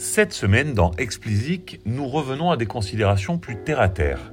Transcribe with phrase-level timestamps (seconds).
[0.00, 4.32] Cette semaine, dans Explicit, nous revenons à des considérations plus terre-à-terre.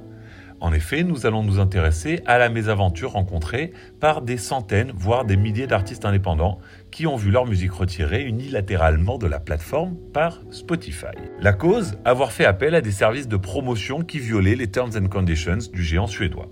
[0.60, 5.36] En effet, nous allons nous intéresser à la mésaventure rencontrée par des centaines, voire des
[5.36, 6.60] milliers d'artistes indépendants
[6.92, 11.16] qui ont vu leur musique retirée unilatéralement de la plateforme par Spotify.
[11.40, 15.08] La cause Avoir fait appel à des services de promotion qui violaient les terms and
[15.08, 16.46] conditions du géant suédois.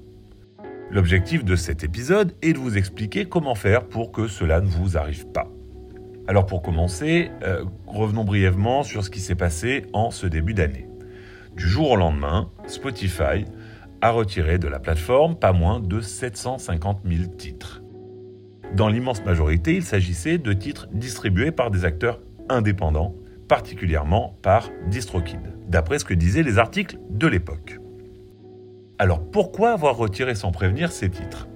[0.91, 4.99] L'objectif de cet épisode est de vous expliquer comment faire pour que cela ne vous
[4.99, 5.54] arrive pas.
[6.27, 10.89] Alors pour commencer, euh, revenons brièvement sur ce qui s'est passé en ce début d'année.
[11.55, 13.45] Du jour au lendemain, Spotify
[14.01, 17.83] a retiré de la plateforme pas moins de 750 000 titres.
[18.75, 23.15] Dans l'immense majorité, il s'agissait de titres distribués par des acteurs indépendants,
[23.47, 27.79] particulièrement par DistroKid, d'après ce que disaient les articles de l'époque.
[28.99, 31.49] Alors pourquoi avoir retiré sans prévenir ces titres?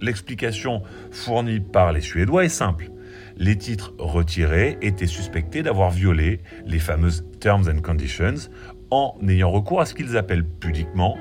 [0.00, 2.90] L'explication fournie par les Suédois est simple
[3.36, 8.50] les titres retirés étaient suspectés d'avoir violé les fameuses Terms and Conditions
[8.90, 11.16] en ayant recours à ce qu'ils appellent pudiquement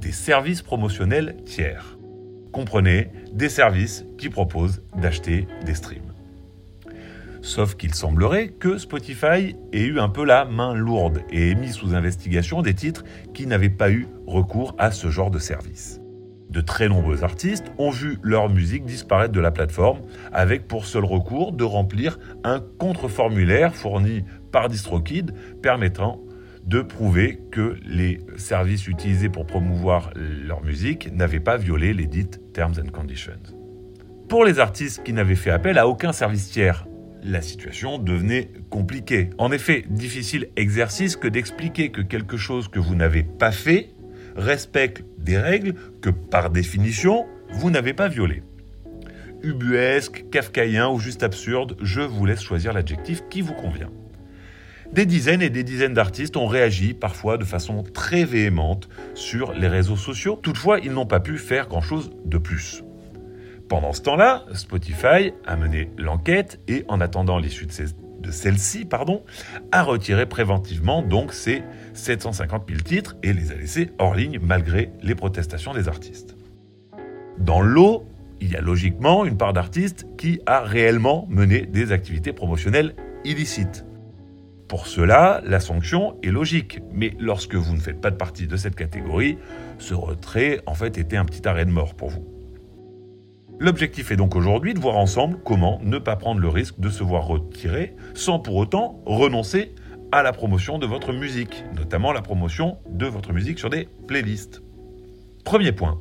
[0.00, 1.98] des services promotionnels tiers.
[2.52, 6.12] Comprenez, des services qui proposent d'acheter des streams.
[7.42, 11.72] Sauf qu'il semblerait que Spotify ait eu un peu la main lourde et ait mis
[11.72, 16.00] sous investigation des titres qui n'avaient pas eu recours à ce genre de service.
[16.50, 20.00] De très nombreux artistes ont vu leur musique disparaître de la plateforme
[20.32, 26.20] avec pour seul recours de remplir un contre-formulaire fourni par DistroKid permettant
[26.64, 32.40] de prouver que les services utilisés pour promouvoir leur musique n'avaient pas violé les dites
[32.52, 33.54] Terms and Conditions.
[34.28, 36.86] Pour les artistes qui n'avaient fait appel à aucun service tiers,
[37.22, 39.30] la situation devenait compliquée.
[39.38, 43.90] En effet, difficile exercice que d'expliquer que quelque chose que vous n'avez pas fait
[44.36, 48.42] respecte des règles que, par définition, vous n'avez pas violées.
[49.42, 53.90] Ubuesque, kafkaïen ou juste absurde, je vous laisse choisir l'adjectif qui vous convient.
[54.92, 59.68] Des dizaines et des dizaines d'artistes ont réagi, parfois de façon très véhémente, sur les
[59.68, 60.40] réseaux sociaux.
[60.42, 62.82] Toutefois, ils n'ont pas pu faire grand-chose de plus.
[63.68, 68.84] Pendant ce temps-là, Spotify a mené l'enquête et, en attendant l'issue de ces de celle-ci,
[68.84, 69.22] pardon,
[69.72, 71.62] a retiré préventivement donc ces
[71.94, 76.36] 750 000 titres et les a laissés hors ligne malgré les protestations des artistes.
[77.38, 78.04] Dans l'eau,
[78.40, 83.84] il y a logiquement une part d'artistes qui a réellement mené des activités promotionnelles illicites.
[84.68, 88.56] Pour cela, la sanction est logique, mais lorsque vous ne faites pas de partie de
[88.56, 89.38] cette catégorie,
[89.78, 92.37] ce retrait en fait était un petit arrêt de mort pour vous.
[93.60, 97.02] L'objectif est donc aujourd'hui de voir ensemble comment ne pas prendre le risque de se
[97.02, 99.74] voir retirer sans pour autant renoncer
[100.12, 104.62] à la promotion de votre musique, notamment la promotion de votre musique sur des playlists.
[105.44, 106.00] Premier point,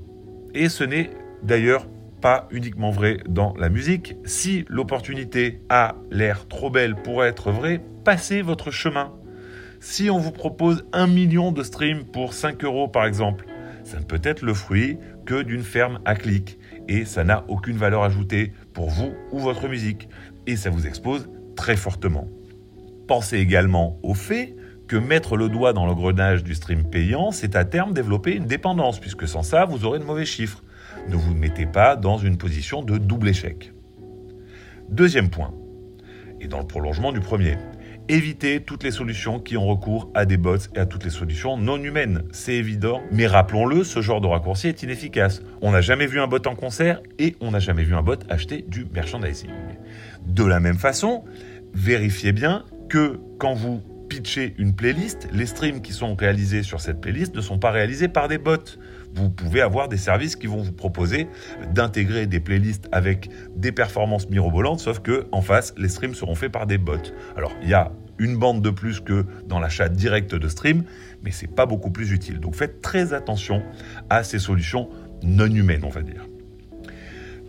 [0.53, 1.09] et ce n'est
[1.41, 1.87] d'ailleurs
[2.21, 7.81] pas uniquement vrai dans la musique, si l'opportunité a l'air trop belle pour être vraie,
[8.03, 9.13] passez votre chemin.
[9.79, 13.47] Si on vous propose un million de streams pour 5 euros par exemple,
[13.87, 16.59] ça ne peut être le fruit que d'une ferme à clic
[16.89, 20.09] et ça n'a aucune valeur ajoutée pour vous ou votre musique
[20.45, 22.27] et ça vous expose très fortement.
[23.07, 24.55] Pensez également au fait
[24.89, 28.45] que mettre le doigt dans le grenage du stream payant, c'est à terme développer une
[28.45, 30.63] dépendance, puisque sans ça, vous aurez de mauvais chiffres.
[31.09, 33.73] Ne vous mettez pas dans une position de double échec.
[34.89, 35.53] Deuxième point,
[36.39, 37.57] et dans le prolongement du premier,
[38.09, 41.57] éviter toutes les solutions qui ont recours à des bots et à toutes les solutions
[41.57, 42.23] non humaines.
[42.31, 45.41] C'est évident, mais rappelons-le, ce genre de raccourci est inefficace.
[45.61, 48.19] On n'a jamais vu un bot en concert et on n'a jamais vu un bot
[48.29, 49.49] acheter du merchandising.
[50.25, 51.23] De la même façon,
[51.73, 57.01] vérifiez bien que quand vous pitchez une playlist, les streams qui sont réalisés sur cette
[57.01, 58.57] playlist ne sont pas réalisés par des bots.
[59.15, 61.27] Vous pouvez avoir des services qui vont vous proposer
[61.73, 66.51] d'intégrer des playlists avec des performances mirobolantes, sauf que en face, les streams seront faits
[66.51, 66.97] par des bots.
[67.35, 70.83] Alors, il y a une bande de plus que dans l'achat direct de stream,
[71.23, 72.39] mais c'est pas beaucoup plus utile.
[72.39, 73.63] Donc faites très attention
[74.09, 74.89] à ces solutions
[75.23, 76.27] non humaines, on va dire.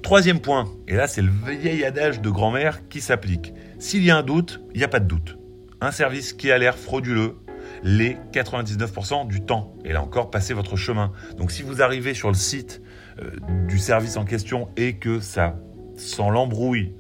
[0.03, 1.31] Troisième point, et là c'est le
[1.61, 3.53] vieil adage de grand-mère qui s'applique.
[3.79, 5.39] S'il y a un doute, il n'y a pas de doute.
[5.81, 7.37] Un service qui a l'air frauduleux,
[7.83, 9.75] les 99% du temps.
[9.85, 11.13] Et là encore, passez votre chemin.
[11.37, 12.83] Donc si vous arrivez sur le site
[13.21, 13.31] euh,
[13.67, 15.57] du service en question et que ça
[15.97, 16.93] sent l'embrouille,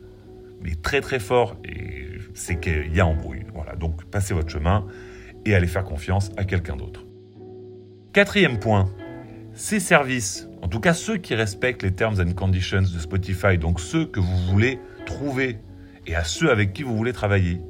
[0.63, 1.57] mais très très fort,
[2.35, 3.45] c'est qu'il y a embrouille.
[3.55, 4.87] Voilà, donc passez votre chemin
[5.45, 7.05] et allez faire confiance à quelqu'un d'autre.
[8.13, 8.91] Quatrième point,
[9.55, 13.81] ces services, en tout cas ceux qui respectent les terms and conditions de Spotify, donc
[13.81, 15.59] ceux que vous voulez trouver
[16.07, 17.61] et à ceux avec qui vous voulez travailler,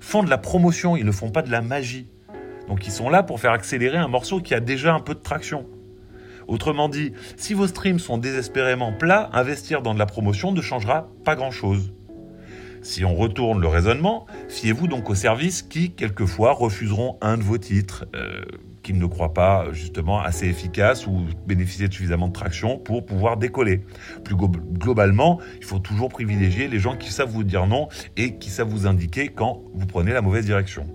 [0.00, 2.08] font de la promotion, ils ne font pas de la magie.
[2.68, 5.20] Donc ils sont là pour faire accélérer un morceau qui a déjà un peu de
[5.20, 5.66] traction.
[6.46, 11.08] Autrement dit, si vos streams sont désespérément plats, investir dans de la promotion ne changera
[11.24, 11.92] pas grand-chose.
[12.82, 17.56] Si on retourne le raisonnement, fiez-vous donc aux services qui, quelquefois, refuseront un de vos
[17.56, 18.44] titres, euh,
[18.82, 23.38] qu'ils ne croient pas justement assez efficace ou bénéficier de suffisamment de traction pour pouvoir
[23.38, 23.80] décoller.
[24.22, 27.88] Plus globalement, il faut toujours privilégier les gens qui savent vous dire non
[28.18, 30.86] et qui savent vous indiquer quand vous prenez la mauvaise direction.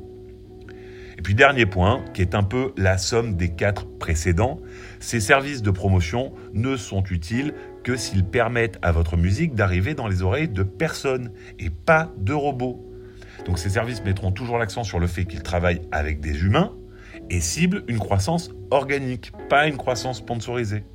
[1.19, 4.61] Et puis dernier point, qui est un peu la somme des quatre précédents,
[5.01, 10.07] ces services de promotion ne sont utiles que s'ils permettent à votre musique d'arriver dans
[10.07, 12.89] les oreilles de personnes et pas de robots.
[13.45, 16.71] Donc ces services mettront toujours l'accent sur le fait qu'ils travaillent avec des humains
[17.29, 20.85] et ciblent une croissance organique, pas une croissance sponsorisée.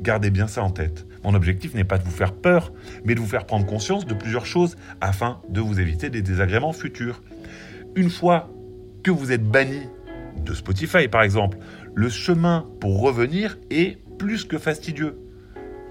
[0.00, 1.06] Gardez bien ça en tête.
[1.24, 2.72] Mon objectif n'est pas de vous faire peur,
[3.04, 6.72] mais de vous faire prendre conscience de plusieurs choses afin de vous éviter des désagréments
[6.72, 7.22] futurs.
[7.96, 8.50] Une fois
[9.10, 9.82] vous êtes banni
[10.44, 11.58] de Spotify par exemple,
[11.94, 15.18] le chemin pour revenir est plus que fastidieux.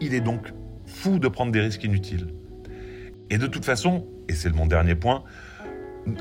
[0.01, 0.53] Il est donc
[0.85, 2.27] fou de prendre des risques inutiles.
[3.29, 5.23] Et de toute façon, et c'est mon dernier point,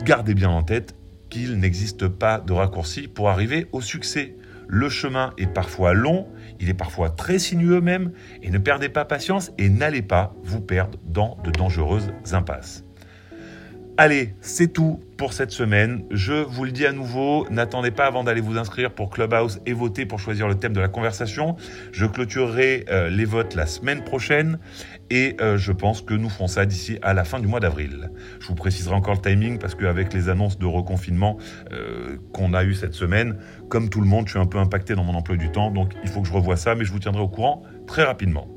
[0.04, 0.94] gardez bien en tête
[1.28, 4.36] qu'il n'existe pas de raccourci pour arriver au succès.
[4.66, 6.28] Le chemin est parfois long,
[6.60, 8.12] il est parfois très sinueux même,
[8.42, 12.84] et ne perdez pas patience et n'allez pas vous perdre dans de dangereuses impasses.
[13.96, 16.02] Allez, c'est tout pour cette semaine.
[16.10, 19.72] Je vous le dis à nouveau, n'attendez pas avant d'aller vous inscrire pour Clubhouse et
[19.72, 21.54] voter pour choisir le thème de la conversation.
[21.92, 24.58] Je clôturerai euh, les votes la semaine prochaine
[25.10, 28.10] et euh, je pense que nous ferons ça d'ici à la fin du mois d'avril.
[28.40, 31.38] Je vous préciserai encore le timing parce qu'avec les annonces de reconfinement
[31.72, 33.38] euh, qu'on a eu cette semaine,
[33.68, 35.92] comme tout le monde, je suis un peu impacté dans mon emploi du temps, donc
[36.02, 38.48] il faut que je revoie ça, mais je vous tiendrai au courant très rapidement.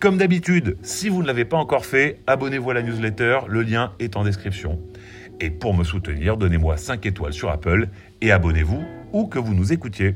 [0.00, 3.94] Comme d'habitude, si vous ne l'avez pas encore fait, abonnez-vous à la newsletter, le lien
[3.98, 4.78] est en description.
[5.40, 7.88] Et pour me soutenir, donnez-moi 5 étoiles sur Apple
[8.20, 10.14] et abonnez-vous où que vous nous écoutiez.